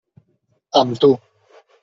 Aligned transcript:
Amb 0.81 0.97
tu. 1.05 1.11